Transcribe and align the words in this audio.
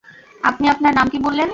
আপনি 0.41 0.65
আপনার 0.69 0.93
নাম 0.93 1.07
কি 1.09 1.17
বললেন? 1.19 1.49